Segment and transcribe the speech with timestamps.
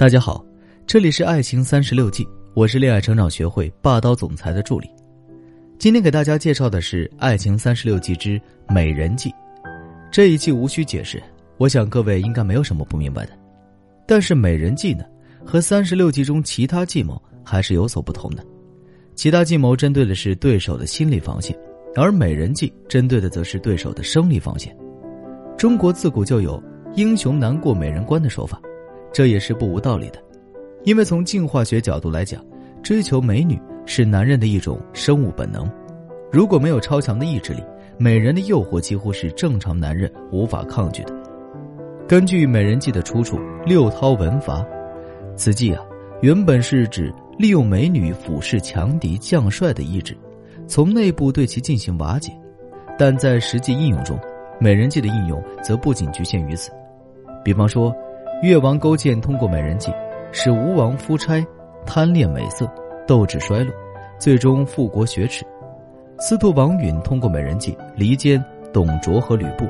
[0.00, 0.42] 大家好，
[0.86, 4.88] 这里是爱情三十六计，我是恋爱成长学会霸道总裁的助理。
[5.78, 9.28] 今天给大家介绍的是《爱情三十六计之美人计》，
[10.10, 11.22] 这一计无需解释，
[11.58, 13.32] 我想各位应该没有什么不明白的。
[14.06, 15.04] 但是美人计呢，
[15.44, 18.42] 和三十六计中其他计谋还是有所不同的。
[19.14, 21.54] 其他计谋针对的是对手的心理防线，
[21.94, 24.74] 而美人计针对的则是对手的生理防线。
[25.58, 26.58] 中国自古就有
[26.96, 28.58] “英雄难过美人关”的说法。
[29.12, 30.22] 这也是不无道理的，
[30.84, 32.44] 因为从进化学角度来讲，
[32.82, 35.68] 追求美女是男人的一种生物本能。
[36.30, 37.62] 如果没有超强的意志力，
[37.98, 41.14] 美人的诱惑几乎是正常男人无法抗拒的。
[42.06, 44.60] 根据《美人计》的出处《六韬文伐》，
[45.34, 45.84] 此计啊，
[46.22, 50.16] 原本是指利用美女俯视强敌将帅的意志，
[50.68, 52.32] 从内部对其进行瓦解。
[52.96, 54.16] 但在实际应用中，
[54.60, 56.70] 美人计的应用则不仅局限于此。
[57.44, 57.92] 比方说。
[58.42, 59.92] 越王勾践通过美人计，
[60.32, 61.46] 使吴王夫差
[61.84, 62.66] 贪恋美色，
[63.06, 63.74] 斗志衰落，
[64.18, 65.44] 最终复国雪耻；
[66.18, 69.66] 司徒王允通过美人计离间董卓和吕布，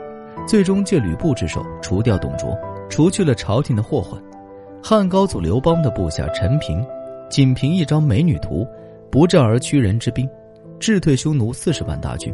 [0.46, 2.56] 最终借吕布之手除掉董卓，
[2.88, 4.20] 除去了朝廷的祸患；
[4.80, 6.86] 汉高祖刘邦的部下陈平，
[7.28, 8.64] 仅凭一张美女图，
[9.10, 10.30] 不战而屈人之兵，
[10.78, 12.32] 智退匈奴四十万大军；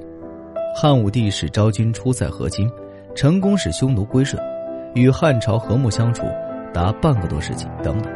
[0.74, 2.70] 汉武帝使昭君出塞河津，
[3.14, 4.38] 成功使匈奴归顺。
[4.96, 6.26] 与汉朝和睦相处
[6.72, 8.10] 达半个多世纪，等等，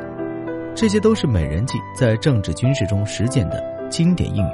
[0.74, 4.52] 这些都是美人计在政治军事中实践的经典应用。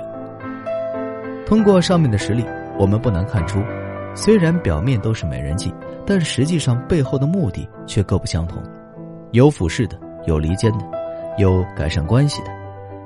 [1.47, 2.45] 通过上面的实例，
[2.77, 3.63] 我们不难看出，
[4.13, 5.73] 虽然表面都是美人计，
[6.05, 8.61] 但实际上背后的目的却各不相同。
[9.31, 9.97] 有俯视的，
[10.27, 10.85] 有离间的，
[11.39, 12.49] 有改善关系的。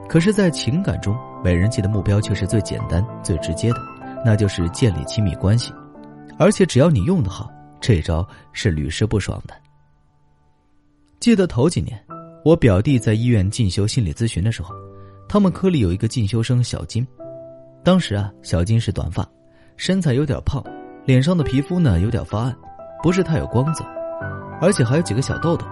[0.09, 3.81] 可是，在情感中，美人计的目标却是最简单、最直接的，
[4.25, 5.73] 那就是建立亲密关系。
[6.39, 7.51] 而且，只要你用得好。
[7.81, 9.55] 这招是屡试不爽的。
[11.19, 12.03] 记得头几年，
[12.45, 14.75] 我表弟在医院进修心理咨询的时候，
[15.29, 17.07] 他们科里有一个进修生小金。
[17.83, 19.27] 当时啊，小金是短发，
[19.77, 20.63] 身材有点胖，
[21.05, 22.57] 脸上的皮肤呢有点发暗，
[23.03, 23.85] 不是太有光泽，
[24.61, 25.67] 而且还有几个小痘痘。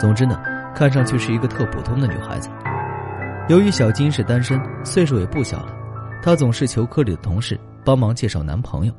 [0.00, 0.40] 总之呢，
[0.74, 2.48] 看上去是一个特普通的女孩子。
[3.48, 5.72] 由于小金是单身，岁数也不小了，
[6.22, 8.94] 她总是求科里的同事帮忙介绍男朋友。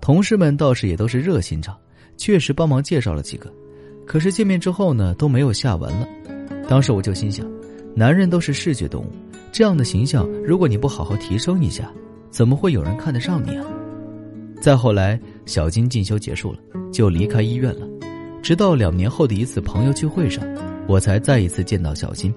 [0.00, 1.76] 同事们倒是也都是热心肠，
[2.16, 3.52] 确实帮忙介绍了几个，
[4.06, 6.08] 可是见面之后呢，都没有下文了。
[6.68, 7.46] 当时我就心想，
[7.94, 9.10] 男人都是视觉动物，
[9.52, 11.90] 这样的形象，如果你不好好提升一下，
[12.30, 13.64] 怎么会有人看得上你啊？
[14.60, 16.58] 再后来，小金进修结束了，
[16.92, 17.86] 就离开医院了。
[18.42, 20.44] 直到两年后的一次朋友聚会上，
[20.86, 22.32] 我才再一次见到小金。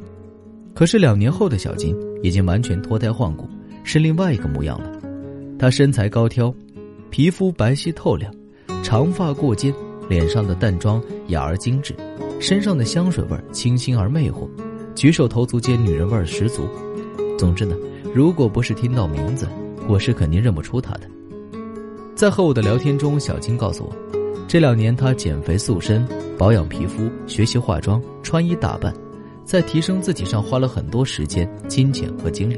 [0.73, 3.47] 可是两年后的小金已经完全脱胎换骨，
[3.83, 4.91] 是另外一个模样了。
[5.57, 6.53] 她身材高挑。
[7.11, 8.33] 皮肤白皙透亮，
[8.81, 9.73] 长发过肩，
[10.07, 11.93] 脸上的淡妆雅而精致，
[12.39, 14.47] 身上的香水味清新而魅惑，
[14.95, 16.65] 举手投足间女人味十足。
[17.37, 17.75] 总之呢，
[18.15, 19.45] 如果不是听到名字，
[19.89, 21.01] 我是肯定认不出她的。
[22.15, 23.93] 在和我的聊天中，小金告诉我，
[24.47, 26.07] 这两年她减肥塑身，
[26.37, 28.93] 保养皮肤，学习化妆，穿衣打扮，
[29.43, 32.57] 在提升自己上花了很多时间、金钱和精力，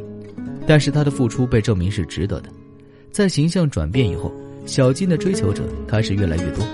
[0.68, 2.50] 但是她的付出被证明是值得的。
[3.10, 4.32] 在形象转变以后。
[4.66, 6.66] 小金的追求者开始越来越多，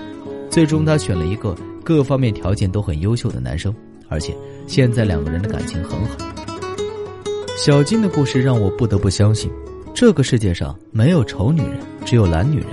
[0.48, 3.74] 最终他选了一个各方面条件都很优秀的男生，
[4.08, 4.34] 而且
[4.66, 6.16] 现在两个人的感情很好。
[7.56, 9.50] 小金的故事让我不得不相信，
[9.92, 12.68] 这个世界上没有丑女人，只有懒女人。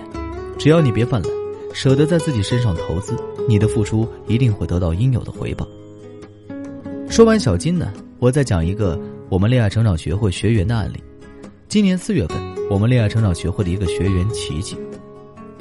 [0.57, 1.31] 只要你别犯懒，
[1.73, 3.15] 舍得在自己身上投资，
[3.49, 5.67] 你的付出一定会得到应有的回报。
[7.09, 8.99] 说完小金呢，我再讲一个
[9.29, 11.03] 我们恋爱成长学会学员的案例。
[11.67, 12.37] 今年四月份，
[12.69, 14.77] 我们恋爱成长学会的一个学员琪琪。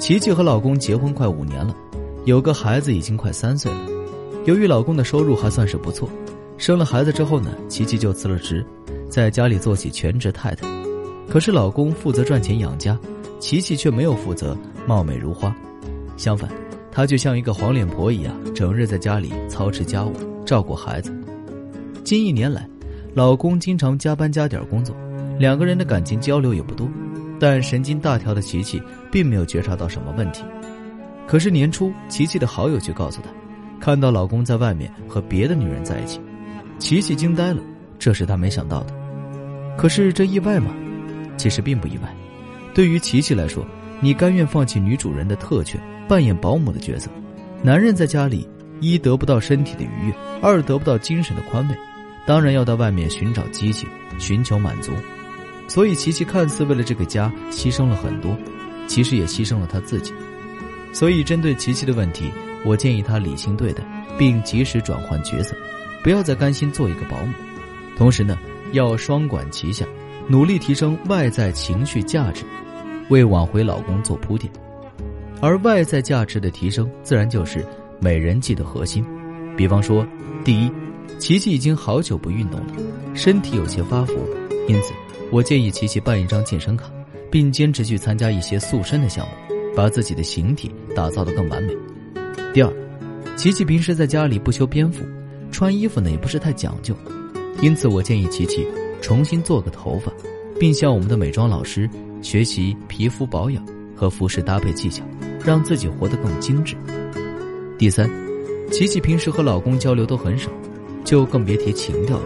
[0.07, 1.75] 琪琪和老公结婚快五年了，
[2.23, 3.77] 有个孩子已经快三岁了。
[4.45, 6.09] 由于老公的收入还算是不错，
[6.57, 8.65] 生了孩子之后呢，琪琪就辞了职，
[9.09, 10.65] 在家里做起全职太太。
[11.27, 12.97] 可是老公负责赚钱养家，
[13.37, 14.57] 琪琪却没有负责
[14.87, 15.53] 貌美如花。
[16.15, 16.49] 相反，
[16.89, 20.13] 她就像一个黄脸婆一样，整日在家里操持家务、
[20.45, 21.13] 照顾孩子。
[22.05, 22.65] 近一年来，
[23.13, 24.95] 老公经常加班加点工作，
[25.37, 26.87] 两个人的感情交流也不多。
[27.39, 28.81] 但神经大条的琪琪
[29.11, 30.43] 并没有觉察到什么问题，
[31.27, 33.29] 可是年初，琪琪的好友却告诉她，
[33.79, 36.19] 看到老公在外面和别的女人在一起，
[36.79, 37.61] 琪琪惊呆了，
[37.99, 38.93] 这是她没想到的。
[39.77, 40.73] 可是这意外吗？
[41.37, 42.11] 其实并不意外。
[42.73, 43.65] 对于琪琪来说，
[43.99, 47.11] 你甘愿放弃女主人的特权，扮演保姆的角色，
[47.61, 48.47] 男人在家里
[48.79, 51.75] 一得不到身体的愉悦，二得不到精神的宽慰，
[52.25, 53.87] 当然要到外面寻找激情，
[54.17, 54.91] 寻求满足。
[55.67, 58.35] 所以，琪琪看似为了这个家牺牲了很多，
[58.87, 60.13] 其实也牺牲了她自己。
[60.93, 62.31] 所以，针对琪琪的问题，
[62.65, 63.83] 我建议她理性对待，
[64.17, 65.55] 并及时转换角色，
[66.01, 67.33] 不要再甘心做一个保姆。
[67.97, 68.37] 同时呢，
[68.71, 69.85] 要双管齐下，
[70.27, 72.43] 努力提升外在情绪价值，
[73.09, 74.51] 为挽回老公做铺垫。
[75.41, 77.63] 而外在价值的提升，自然就是
[77.99, 79.05] 美人计的核心。
[79.55, 80.07] 比方说，
[80.43, 80.71] 第一，
[81.19, 82.73] 琪琪已经好久不运动了，
[83.13, 84.13] 身体有些发福，
[84.67, 84.93] 因此
[85.31, 86.91] 我建议琪琪办一张健身卡，
[87.31, 89.33] 并坚持去参加一些塑身的项目，
[89.75, 91.73] 把自己的形体打造得更完美。
[92.53, 92.73] 第二，
[93.35, 95.03] 琪琪平时在家里不修边幅，
[95.51, 96.95] 穿衣服呢也不是太讲究，
[97.61, 98.67] 因此我建议琪琪
[99.01, 100.11] 重新做个头发，
[100.59, 101.89] 并向我们的美妆老师
[102.21, 103.65] 学习皮肤保养
[103.95, 105.03] 和服饰搭配技巧。
[105.45, 106.75] 让自己活得更精致。
[107.77, 108.09] 第三，
[108.69, 110.49] 琪琪平时和老公交流都很少，
[111.05, 112.25] 就更别提情调了。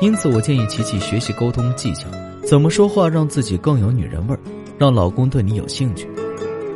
[0.00, 2.06] 因此，我建议琪琪学习沟通技巧，
[2.44, 4.40] 怎么说话让自己更有女人味儿，
[4.76, 6.06] 让老公对你有兴趣。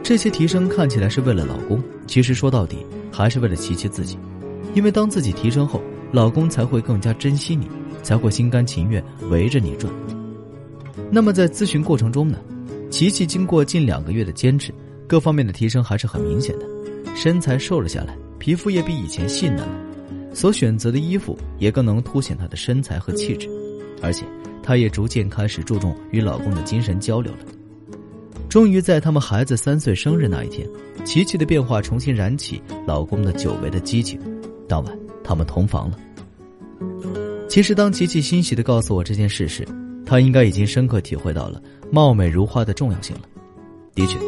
[0.02, 2.78] 这些提升看起来是为了老公，其实说到底
[3.12, 4.18] 还是为了琪琪自己。
[4.74, 5.82] 因为当自己提升后，
[6.12, 7.68] 老公才会更加珍惜你，
[8.02, 9.92] 才会心甘情愿围着你转。
[11.10, 12.38] 那么在咨询过程中呢，
[12.90, 14.72] 琪琪经过近两个月的坚持。
[15.06, 16.64] 各方面的提升还是很明显的，
[17.16, 19.68] 身材瘦了下来，皮肤也比以前细嫩了，
[20.32, 23.48] 所选择的衣服也更能凸显她的身材和气质，
[24.02, 24.24] 而且
[24.62, 27.38] 她也逐渐开始注重与老公的精神交流了。
[28.48, 30.68] 终于在他们孩子三岁生日那一天，
[31.04, 34.20] 琪琪的变化重新燃起老公的久违的激情。
[34.66, 35.98] 当晚，他们同房了。
[37.48, 39.66] 其实，当琪琪欣喜的告诉我这件事时，
[40.04, 43.22] 她应该已经深刻体会到了貌美如花的重要性了。
[43.94, 44.18] 的确。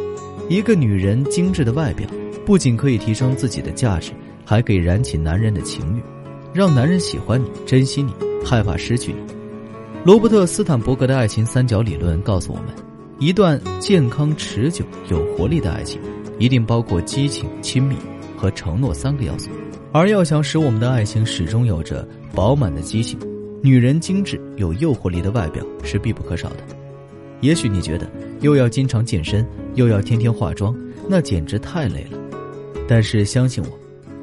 [0.49, 2.06] 一个女人精致的外表，
[2.44, 4.12] 不仅可以提升自己的价值，
[4.44, 6.03] 还可以燃起男人的情欲，
[6.53, 8.12] 让男人喜欢你、珍惜你、
[8.44, 9.19] 害怕失去你。
[10.05, 12.67] 罗伯特·斯坦伯格的爱情三角理论告诉我们，
[13.19, 16.00] 一段健康、持久、有活力的爱情，
[16.39, 17.97] 一定包括激情、亲密
[18.37, 19.50] 和承诺三个要素。
[19.93, 23.19] 而要想使我们的爱情始终有着饱满的激情，
[23.62, 26.59] 女人精致、有诱惑力的外表是必不可少的。
[27.41, 28.09] 也许你觉得
[28.41, 29.47] 又要经常健身。
[29.75, 30.77] 又要天天化妆，
[31.09, 32.19] 那简直太累了。
[32.87, 33.71] 但是相信我，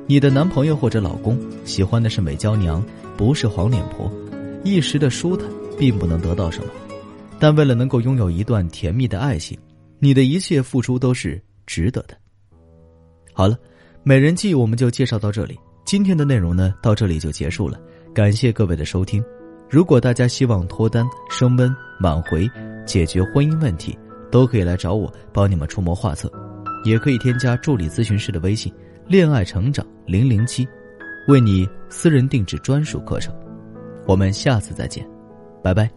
[0.10, 2.84] 你的男朋友或者老公喜欢的是美娇娘，
[3.16, 4.12] 不是黄脸婆。
[4.64, 5.48] 一时的舒坦
[5.78, 6.72] 并不能得到什么，
[7.38, 9.56] 但为了能够拥有一段甜蜜的爱情，
[10.00, 12.18] 你的一切付出都是值得的。
[13.34, 13.56] 好了，
[14.02, 15.56] 美人计我们就介绍到这里。
[15.86, 17.80] 今天的内容呢，到这里就结束了。
[18.12, 19.24] 感谢各位的收听。
[19.70, 21.72] 如果大家希望脱单、升温、
[22.02, 22.50] 挽回、
[22.84, 23.96] 解决婚姻问题，
[24.32, 26.32] 都可以来找我帮你们出谋划策，
[26.84, 28.74] 也可以添加助理咨询师的微信
[29.10, 30.68] “恋爱成长零零七”，
[31.28, 33.34] 为你私人定制专属课程。
[34.06, 35.04] 我们下次再见，
[35.64, 35.90] 拜拜。